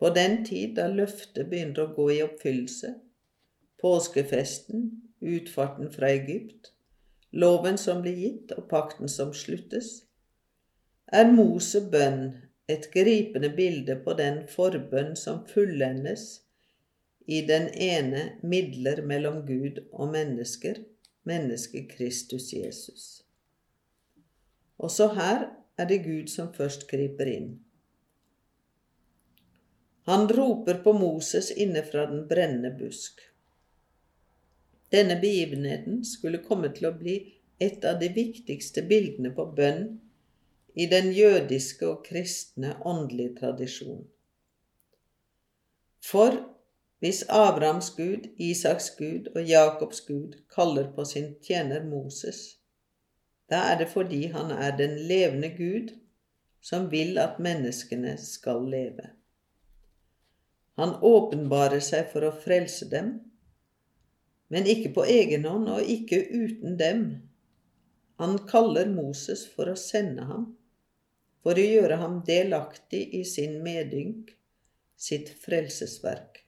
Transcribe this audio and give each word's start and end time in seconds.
På 0.00 0.08
den 0.16 0.38
tid 0.46 0.78
da 0.78 0.86
løftet 0.88 1.50
begynner 1.50 1.82
å 1.82 1.92
gå 1.92 2.06
i 2.14 2.22
oppfyllelse, 2.24 2.94
påskefesten, 3.84 4.86
utfarten 5.20 5.92
fra 5.92 6.08
Egypt, 6.14 6.72
loven 7.36 7.76
som 7.76 8.00
blir 8.00 8.16
gitt 8.16 8.56
og 8.56 8.64
pakten 8.72 9.12
som 9.12 9.36
sluttes, 9.36 9.92
er 11.12 11.28
Mose 11.28 11.84
bønn 11.92 12.30
et 12.72 12.88
gripende 12.94 13.52
bilde 13.52 14.00
på 14.00 14.16
den 14.16 14.46
forbønn 14.48 15.12
som 15.20 15.44
fullendes 15.52 16.28
i 17.28 17.44
den 17.44 17.68
ene 17.76 18.30
midler 18.40 19.04
mellom 19.04 19.42
Gud 19.44 19.84
og 19.92 20.14
mennesker, 20.16 20.80
mennesket 21.28 21.92
Kristus 21.92 22.54
Jesus. 22.56 23.10
Også 24.80 25.10
her 25.16 25.48
er 25.76 25.88
det 25.88 26.02
Gud 26.04 26.30
som 26.32 26.52
først 26.56 26.86
griper 26.88 27.28
inn. 27.28 27.50
Han 30.08 30.24
roper 30.32 30.80
på 30.84 30.94
Moses 30.96 31.50
inne 31.52 31.82
fra 31.86 32.06
den 32.08 32.24
brennende 32.28 32.72
busk. 32.78 33.20
Denne 34.90 35.20
begivenheten 35.20 36.00
skulle 36.04 36.40
komme 36.42 36.72
til 36.74 36.88
å 36.88 36.96
bli 36.96 37.16
et 37.60 37.84
av 37.84 38.00
de 38.00 38.08
viktigste 38.14 38.82
bildene 38.88 39.30
på 39.36 39.44
bønn 39.56 39.84
i 40.74 40.86
den 40.90 41.12
jødiske 41.12 41.86
og 41.86 42.06
kristne 42.06 42.72
åndelige 42.86 43.36
tradisjon. 43.42 44.06
For 46.00 46.40
hvis 47.04 47.22
Abrahams 47.28 47.92
Gud, 47.96 48.26
Isaks 48.40 48.90
Gud 48.96 49.28
og 49.34 49.44
Jakobs 49.44 50.00
Gud 50.08 50.40
kaller 50.52 50.88
på 50.96 51.04
sin 51.04 51.34
tjener 51.44 51.84
Moses, 51.84 52.59
da 53.50 53.64
er 53.72 53.80
det 53.80 53.88
fordi 53.90 54.26
han 54.34 54.52
er 54.54 54.76
den 54.78 54.96
levende 55.08 55.50
Gud 55.56 55.90
som 56.60 56.90
vil 56.92 57.18
at 57.18 57.40
menneskene 57.42 58.14
skal 58.20 58.62
leve. 58.68 59.10
Han 60.80 60.94
åpenbarer 61.04 61.82
seg 61.84 62.08
for 62.12 62.24
å 62.24 62.34
frelse 62.44 62.88
dem, 62.92 63.16
men 64.50 64.68
ikke 64.68 64.92
på 64.96 65.04
egen 65.08 65.44
hånd 65.48 65.68
og 65.72 65.88
ikke 65.94 66.20
uten 66.30 66.76
dem. 66.80 67.04
Han 68.20 68.38
kaller 68.50 68.88
Moses 68.92 69.46
for 69.48 69.70
å 69.72 69.76
sende 69.78 70.26
ham, 70.28 70.50
for 71.40 71.56
å 71.56 71.64
gjøre 71.64 72.00
ham 72.02 72.20
delaktig 72.26 73.06
i 73.16 73.24
sin 73.28 73.60
medynk, 73.64 74.34
sitt 75.00 75.30
frelsesverk. 75.40 76.42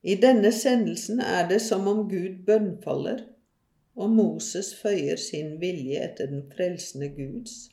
I 0.00 0.16
denne 0.20 0.52
sendelsen 0.52 1.20
er 1.24 1.48
det 1.48 1.60
som 1.64 1.88
om 1.88 2.06
Gud 2.08 2.42
bønnfaller 2.46 3.24
og 4.00 4.12
Moses 4.16 4.72
føyer 4.80 5.20
sin 5.20 5.58
vilje 5.60 6.00
etter 6.06 6.30
den 6.30 6.46
frelsende 6.52 7.10
Guds 7.16 7.68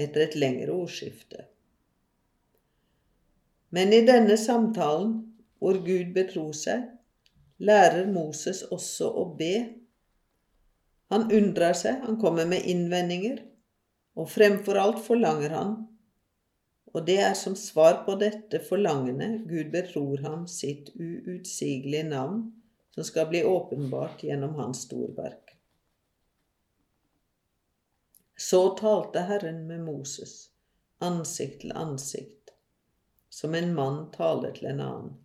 etter 0.00 0.26
et 0.26 0.36
lengre 0.36 0.72
ordskifte. 0.72 1.46
Men 3.70 3.92
i 3.94 4.00
denne 4.06 4.36
samtalen, 4.40 5.12
hvor 5.60 5.78
Gud 5.84 6.14
betror 6.14 6.54
seg, 6.56 6.86
lærer 7.60 8.08
Moses 8.10 8.62
også 8.72 9.10
å 9.20 9.26
be. 9.36 9.54
Han 11.12 11.28
undrer 11.28 11.76
seg, 11.76 12.00
han 12.06 12.18
kommer 12.22 12.48
med 12.48 12.66
innvendinger, 12.70 13.42
og 14.16 14.30
fremfor 14.32 14.80
alt 14.80 15.02
forlanger 15.04 15.54
han, 15.54 15.76
og 16.90 17.04
det 17.06 17.20
er 17.22 17.36
som 17.38 17.54
svar 17.54 18.00
på 18.06 18.16
dette 18.18 18.58
forlangende 18.66 19.44
Gud 19.46 19.68
betror 19.70 20.24
ham 20.24 20.48
sitt 20.50 20.90
uutsigelige 20.98 22.08
navn 22.08 22.48
som 22.94 23.04
skal 23.04 23.28
bli 23.30 23.44
åpenbart 23.44 24.22
gjennom 24.22 24.54
hans 24.54 24.82
storverk. 24.82 25.56
Så 28.36 28.76
talte 28.76 29.20
Herren 29.20 29.66
med 29.66 29.80
Moses, 29.84 30.50
ansikt 30.98 31.60
til 31.60 31.72
ansikt, 31.76 32.54
som 33.28 33.54
en 33.54 33.74
mann 33.74 34.06
taler 34.14 34.54
til 34.56 34.70
en 34.72 34.80
annen. 34.80 35.18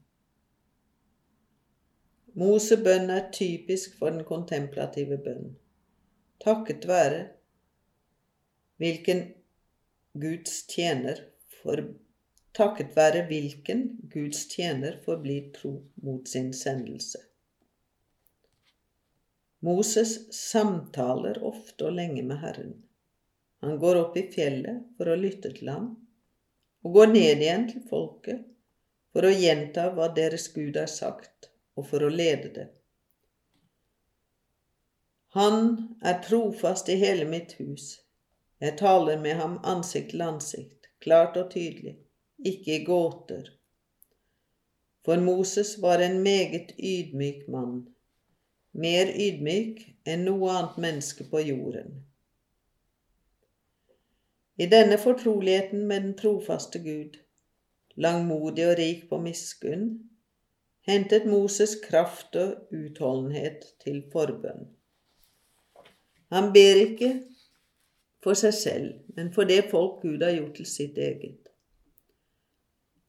Mosebønn 2.35 3.07
er 3.15 3.29
typisk 3.31 3.93
for 3.99 4.11
den 4.11 4.25
kontemplative 4.27 5.17
bønn. 5.23 5.53
Takket 6.43 6.83
være 6.89 7.21
hvilken 8.83 9.21
Guds 10.19 10.65
tjener 10.67 11.21
for 11.61 11.79
takket 12.55 12.91
være 12.95 13.23
hvilken 13.29 13.85
Guds 14.11 14.45
tjener 14.51 14.99
forblir 15.05 15.53
tro 15.55 15.71
mot 16.03 16.27
sin 16.27 16.51
sendelse. 16.53 17.23
Moses 19.59 20.33
samtaler 20.35 21.39
ofte 21.43 21.87
og 21.87 21.95
lenge 21.95 22.23
med 22.23 22.41
Herren. 22.41 22.73
Han 23.63 23.79
går 23.79 23.99
opp 24.01 24.17
i 24.17 24.25
fjellet 24.33 24.83
for 24.97 25.09
å 25.09 25.15
lytte 25.19 25.53
til 25.55 25.71
ham, 25.71 25.87
og 26.85 26.97
går 26.97 27.13
ned 27.13 27.41
igjen 27.41 27.63
til 27.71 27.85
folket 27.89 28.43
for 29.15 29.25
å 29.25 29.31
gjenta 29.31 29.87
hva 29.95 30.09
deres 30.13 30.49
Gud 30.53 30.75
har 30.77 30.91
sagt, 30.91 31.49
og 31.75 31.87
for 31.87 32.03
å 32.03 32.11
lede 32.11 32.51
det. 32.57 32.67
Han 35.35 35.95
er 36.03 36.21
trofast 36.23 36.91
i 36.91 36.99
hele 36.99 37.25
mitt 37.27 37.55
hus. 37.59 37.87
Jeg 38.59 38.77
taler 38.79 39.17
med 39.19 39.39
ham 39.39 39.57
ansikt 39.63 40.13
til 40.13 40.23
ansikt, 40.23 40.91
klart 41.03 41.39
og 41.39 41.49
tydelig, 41.55 41.97
ikke 42.39 42.77
i 42.77 42.83
gåter. 42.87 43.49
For 45.07 45.19
Moses 45.21 45.75
var 45.81 46.03
en 46.03 46.21
meget 46.23 46.71
ydmyk 46.77 47.47
mann 47.51 47.83
mer 48.75 49.11
ydmyk 49.11 49.81
enn 50.11 50.25
noe 50.27 50.51
annet 50.51 50.79
menneske 50.83 51.27
på 51.31 51.41
jorden. 51.47 52.01
I 54.59 54.67
denne 54.71 54.97
fortroligheten 54.99 55.85
med 55.87 56.03
den 56.03 56.17
trofaste 56.19 56.79
Gud, 56.83 57.17
langmodig 57.95 58.67
og 58.69 58.77
rik 58.79 59.07
på 59.09 59.19
miskunn, 59.23 59.87
hentet 60.87 61.27
Moses 61.27 61.75
kraft 61.83 62.35
og 62.39 62.75
utholdenhet 62.75 63.65
til 63.83 64.03
forbønn. 64.13 64.69
Han 66.31 66.51
ber 66.55 66.81
ikke 66.83 67.11
for 68.23 68.37
seg 68.37 68.53
selv, 68.57 68.93
men 69.15 69.31
for 69.33 69.47
det 69.47 69.67
folk 69.71 70.01
Gud 70.03 70.23
har 70.23 70.35
gjort 70.35 70.55
til 70.59 70.69
sitt 70.69 70.97
eget. 70.97 71.44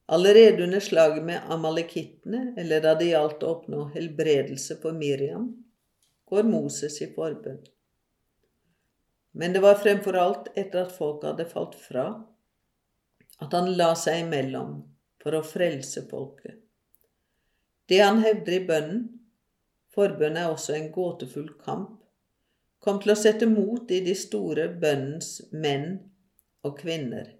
Allerede 0.06 0.62
under 0.64 0.80
slaget 0.80 1.24
med 1.24 1.40
amalekittene, 1.50 2.54
eller 2.56 2.80
da 2.80 2.94
det 2.94 3.08
gjaldt 3.10 3.42
å 3.42 3.54
oppnå 3.56 3.88
helbredelse 3.94 4.76
for 4.82 4.94
Miriam, 4.94 5.48
går 6.30 6.46
Moses 6.46 7.00
i 7.02 7.08
forbønn. 7.10 7.58
Men 9.36 9.52
det 9.52 9.60
var 9.64 9.80
fremfor 9.82 10.16
alt 10.16 10.52
etter 10.54 10.84
at 10.84 10.94
folk 10.94 11.26
hadde 11.26 11.48
falt 11.50 11.74
fra, 11.80 12.06
at 13.42 13.52
han 13.52 13.72
la 13.76 13.90
seg 13.98 14.22
imellom 14.22 14.78
for 15.22 15.34
å 15.36 15.42
frelse 15.44 16.06
folket. 16.08 16.62
Det 17.90 17.98
han 18.00 18.22
hevder 18.22 18.56
i 18.56 18.64
bønnen, 18.70 19.02
forbønn 19.94 20.38
er 20.38 20.52
også 20.52 20.76
en 20.78 20.88
gåtefull 20.94 21.50
kamp, 21.66 21.98
kom 22.78 23.02
til 23.02 23.12
å 23.12 23.18
sette 23.18 23.50
mot 23.50 23.90
i 23.90 24.00
de 24.06 24.14
store 24.14 24.68
bønnens 24.80 25.40
menn 25.50 25.98
og 26.62 26.78
kvinner 26.78 27.34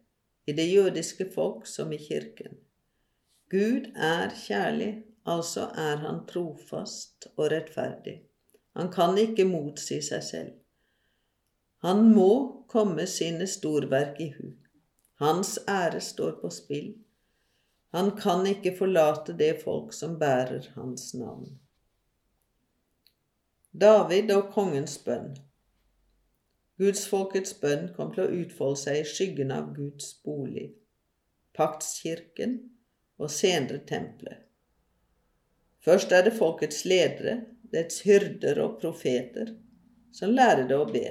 i 0.47 0.55
det 0.55 0.67
jødiske 0.69 1.31
folk 1.35 1.67
som 1.71 1.93
i 1.95 1.99
kirken. 2.03 2.59
Gud 3.51 3.93
er 3.95 4.33
kjærlig, 4.35 5.05
altså 5.27 5.69
er 5.79 5.97
han 6.03 6.25
trofast 6.27 7.29
og 7.37 7.51
rettferdig. 7.53 8.17
Han 8.77 8.91
kan 8.93 9.19
ikke 9.19 9.47
motsi 9.47 10.01
seg 10.03 10.25
selv. 10.27 10.53
Han 11.87 12.09
må 12.11 12.31
komme 12.69 13.07
sine 13.07 13.47
storverk 13.47 14.19
i 14.21 14.33
hu. 14.35 14.51
Hans 15.23 15.59
ære 15.69 16.01
står 16.01 16.41
på 16.41 16.51
spill. 16.51 16.91
Han 17.95 18.17
kan 18.19 18.47
ikke 18.51 18.75
forlate 18.79 19.39
det 19.39 19.55
folk 19.63 19.95
som 19.95 20.19
bærer 20.19 20.67
hans 20.75 21.15
navn. 21.15 21.47
David 23.73 24.33
og 24.35 24.51
kongens 24.53 24.99
bønn. 24.99 25.37
Gudsfolkets 26.83 27.55
bønn 27.63 27.93
kom 27.97 28.11
til 28.13 28.27
å 28.27 28.41
utfolde 28.43 28.83
seg 28.83 29.01
i 29.01 29.09
skyggen 29.09 29.55
av 29.55 29.71
Guds 29.77 30.17
bolig, 30.25 30.73
paktskirken 31.57 32.59
og 33.21 33.31
senere 33.33 33.83
tempelet. 33.89 34.43
Først 35.85 36.13
er 36.13 36.27
det 36.27 36.35
folkets 36.35 36.85
ledere, 36.89 37.39
dets 37.73 38.03
hyrder 38.07 38.59
og 38.65 38.81
profeter, 38.81 39.55
som 40.13 40.35
lærer 40.35 40.67
det 40.69 40.77
å 40.77 40.89
be. 40.91 41.07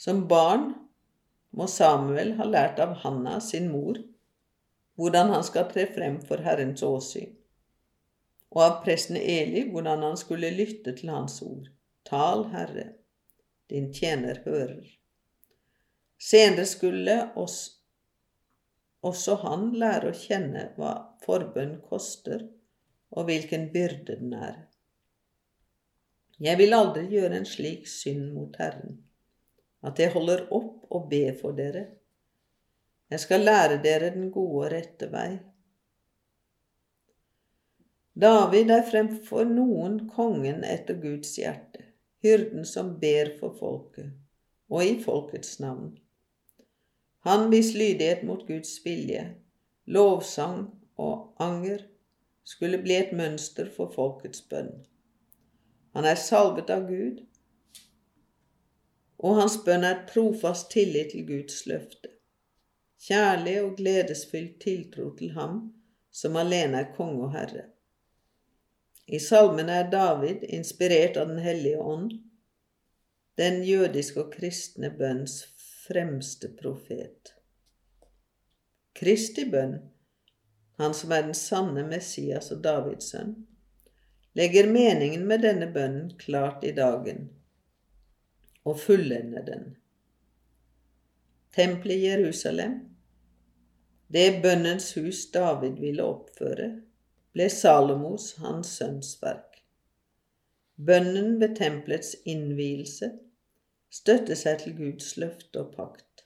Som 0.00 0.26
barn 0.28 0.70
må 1.56 1.66
Samuel 1.70 2.34
ha 2.38 2.46
lært 2.46 2.80
av 2.82 2.98
Hanna, 3.02 3.38
sin 3.40 3.70
mor, 3.72 3.98
hvordan 5.00 5.32
han 5.32 5.44
skal 5.46 5.68
tre 5.70 5.86
frem 5.94 6.20
for 6.26 6.44
Herrens 6.44 6.84
åsyn, 6.84 7.32
og 8.52 8.62
av 8.66 8.78
presten 8.84 9.16
Eli 9.16 9.64
hvordan 9.70 10.04
han 10.04 10.16
skulle 10.20 10.52
lytte 10.52 10.94
til 10.98 11.12
hans 11.14 11.40
ord. 11.46 11.70
Tal, 12.04 12.48
Herre, 12.52 12.90
din 13.70 13.92
tjener 13.94 14.42
hører. 14.44 14.88
Senere 16.20 16.66
skulle 16.68 17.16
også, 17.38 17.79
også 19.06 19.36
han 19.44 19.70
lærer 19.80 20.10
å 20.10 20.16
kjenne 20.16 20.66
hva 20.76 20.94
forbønn 21.24 21.78
koster, 21.88 22.44
og 23.10 23.26
hvilken 23.26 23.70
byrde 23.74 24.18
den 24.20 24.34
er. 24.36 24.58
Jeg 26.40 26.56
vil 26.60 26.72
aldri 26.72 27.04
gjøre 27.12 27.40
en 27.40 27.48
slik 27.48 27.88
synd 27.90 28.30
mot 28.32 28.54
Herren, 28.60 29.00
at 29.84 29.98
jeg 30.00 30.12
holder 30.14 30.46
opp 30.56 30.86
og 30.88 31.08
ber 31.10 31.34
for 31.40 31.56
dere. 31.56 31.86
Jeg 33.10 33.24
skal 33.24 33.44
lære 33.44 33.80
dere 33.82 34.12
den 34.14 34.30
gode 34.32 34.66
og 34.66 34.72
rette 34.72 35.08
vei. 35.12 35.30
David 38.20 38.70
er 38.74 38.86
fremfor 38.86 39.48
noen 39.48 40.04
kongen 40.10 40.64
etter 40.66 40.98
Guds 41.00 41.34
hjerte, 41.40 41.86
hyrden 42.24 42.66
som 42.68 42.94
ber 43.00 43.34
for 43.40 43.56
folket, 43.56 44.12
og 44.68 44.84
i 44.84 44.96
folkets 45.02 45.58
navn. 45.62 45.94
Han 47.26 47.50
vis 47.52 47.74
lydighet 47.74 48.22
mot 48.24 48.46
Guds 48.48 48.78
vilje, 48.84 49.24
lovsang 49.84 50.70
og 50.96 51.34
anger 51.38 51.82
skulle 52.44 52.80
bli 52.80 52.96
et 52.96 53.12
mønster 53.16 53.68
for 53.74 53.92
folkets 53.92 54.40
bønn. 54.48 54.70
Han 55.96 56.06
er 56.08 56.16
salvet 56.16 56.70
av 56.72 56.86
Gud, 56.88 57.20
og 59.20 59.36
hans 59.36 59.58
bønn 59.66 59.84
er 59.84 60.06
trofast 60.08 60.70
tillit 60.72 61.12
til 61.12 61.26
Guds 61.28 61.66
løfte. 61.68 62.14
Kjærlig 63.00 63.56
og 63.62 63.76
gledesfylt 63.76 64.56
tiltro 64.64 65.10
til 65.16 65.34
ham 65.36 65.60
som 66.12 66.36
alene 66.40 66.82
er 66.84 66.90
konge 66.96 67.26
og 67.26 67.34
herre. 67.36 67.68
I 69.10 69.18
salmene 69.20 69.80
er 69.82 69.90
David 69.92 70.44
inspirert 70.48 71.16
av 71.20 71.28
Den 71.28 71.40
hellige 71.42 71.80
ånd, 71.80 72.12
den 73.40 73.62
jødiske 73.64 74.20
og 74.24 74.32
kristne 74.34 74.90
bønns 74.96 75.42
fremste 75.90 76.48
profet. 76.48 77.32
Kristi 78.94 79.42
bønn, 79.50 79.78
han 80.78 80.92
som 80.94 81.10
er 81.10 81.24
den 81.26 81.34
sanne 81.34 81.82
Messias 81.88 82.52
og 82.54 82.60
Davids 82.62 83.08
sønn, 83.10 83.32
legger 84.38 84.68
meningen 84.70 85.24
med 85.26 85.42
denne 85.42 85.66
bønnen 85.74 86.12
klart 86.20 86.62
i 86.62 86.70
dagen 86.76 87.24
og 88.62 88.78
fullender 88.78 89.42
den. 89.48 89.64
Tempelet 91.56 91.96
i 91.96 92.06
Jerusalem, 92.06 92.76
det 94.14 94.42
bønnens 94.44 94.92
hus 94.94 95.24
David 95.34 95.80
ville 95.82 96.06
oppføre, 96.06 96.68
ble 97.34 97.48
Salomos, 97.50 98.36
hans 98.44 98.76
sønns 98.78 99.16
verk. 99.22 99.58
Bønnen 100.78 101.40
ved 101.42 101.58
tempelets 101.58 102.14
innvielse 102.30 103.10
støtter 103.90 104.38
seg 104.38 104.62
til 104.62 104.76
Guds 104.78 105.16
løfte 105.18 105.64
og 105.64 105.74
pakt. 105.76 106.24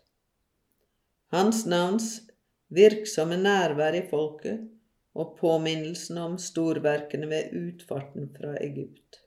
Hans 1.34 1.64
navns 1.66 2.08
virksomme 2.74 3.36
nærvær 3.40 3.96
i 3.98 4.04
folket 4.10 4.62
og 5.14 5.36
påminnelsen 5.38 6.18
om 6.18 6.38
storverkene 6.38 7.28
ved 7.30 7.54
utfarten 7.58 8.28
fra 8.36 8.56
Egypt. 8.60 9.20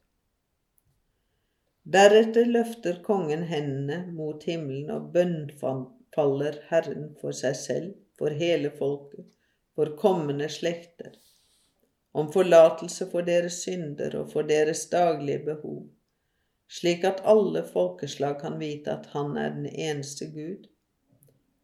Deretter 1.88 2.50
løfter 2.52 3.00
kongen 3.04 3.46
hendene 3.48 4.02
mot 4.12 4.44
himmelen 4.44 4.90
og 4.92 5.12
bønnfaller 5.14 6.58
Herren 6.68 7.14
for 7.22 7.36
seg 7.36 7.56
selv, 7.56 7.94
for 8.20 8.34
hele 8.34 8.74
folket, 8.76 9.24
for 9.78 9.94
kommende 10.00 10.50
slekter, 10.52 11.14
om 12.18 12.32
forlatelse 12.34 13.08
for 13.12 13.24
deres 13.28 13.62
synder 13.64 14.18
og 14.20 14.34
for 14.34 14.50
deres 14.50 14.88
daglige 14.92 15.46
behov, 15.46 15.86
slik 16.70 17.04
at 17.08 17.22
alle 17.26 17.64
folkeslag 17.64 18.40
kan 18.42 18.58
vite 18.60 18.92
at 18.92 19.10
Han 19.14 19.38
er 19.38 19.54
den 19.56 19.66
eneste 19.66 20.28
Gud, 20.32 20.68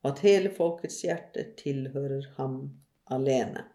og 0.04 0.12
at 0.12 0.24
hele 0.24 0.52
folkets 0.56 1.02
hjerte 1.02 1.46
tilhører 1.60 2.28
ham 2.38 2.72
alene. 3.12 3.66